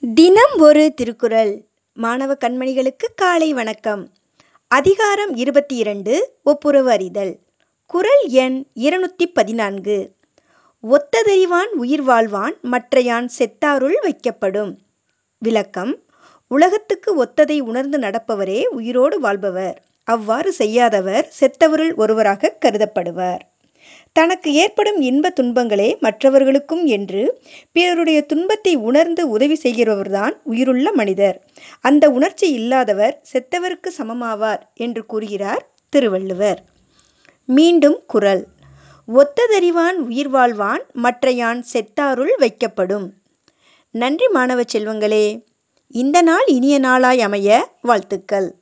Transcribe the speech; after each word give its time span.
தினம் 0.00 0.58
ஒரு 0.58 0.94
திருக்குறள். 0.94 1.64
மாணவ 1.94 2.34
கண்மணிகளுக்கு 2.34 3.06
காலை 3.14 3.52
வணக்கம். 3.52 4.10
அதிகாரம் 4.68 5.34
இருபத்தி 5.34 5.76
இரண்டு 5.76 6.32
ஒப்புரவு 6.42 6.90
அறிதல். 6.90 7.38
குறள் 7.86 8.22
எண் 8.26 8.64
இருநூத்தி 8.74 9.26
பதினான்கு 9.34 10.12
ஒத்ததறிவான் 10.82 11.70
உயிர் 11.74 12.04
வாழ்வான் 12.04 12.54
மற்றையான் 12.72 13.28
செத்தாருள் 13.38 13.94
வைக்கப்படும். 14.02 14.76
விளக்கம் 15.38 15.98
உலகத்துக்கு 16.48 17.24
ஒத்ததை 17.24 17.60
உணர்ந்து 17.60 17.98
நடப்பவரே 17.98 18.64
உயிரோடு 18.64 19.20
வாழ்பவர். 19.20 19.82
அவ்வாறு 20.04 20.52
செய்யாதவர் 20.52 21.32
செத்தவருள் 21.40 21.94
ஒருவராகக் 21.94 22.64
கருதப்படுவர். 22.64 23.38
தனக்கு 24.12 24.52
ஏற்படும் 24.52 25.00
இன்ப 25.00 25.30
துன்பங்களே 25.30 25.96
மற்றவர்களுக்கும் 26.00 26.86
என்று 26.86 27.42
பிறருடைய 27.72 28.22
துன்பத்தை 28.22 28.74
உணர்ந்து 28.74 29.28
உதவி 29.28 29.58
செய்கிறவர்தான் 29.62 30.32
உயிருள்ள 30.44 30.92
மனிதர். 30.92 31.44
அந்த 31.80 32.10
உணர்ச்சி 32.10 32.50
இல்லாதவர் 32.52 33.22
செத்தவருக்கு 33.32 33.90
சமமாவார் 33.98 34.60
என்று 34.74 35.06
கூறுகிறார் 35.06 35.68
திருவள்ளுவர். 35.88 36.64
மீண்டும் 37.44 38.02
குரல். 38.06 38.46
ஒத்ததறிவான் 39.08 39.92
உயிர் 39.92 40.30
வாழ்வான் 40.30 40.82
மற்றையான் 41.02 41.64
செத்தாருள் 41.72 42.34
வைக்கப்படும். 42.38 43.06
நன்றி 43.90 44.28
மாணவ 44.28 44.62
செல்வங்களே. 44.72 45.44
இந்த 45.88 46.22
நாள் 46.22 46.44
இனிய 46.46 46.78
நாளாய் 46.78 47.20
அமைய 47.20 47.70
வாழ்த்துக்கள். 47.82 48.54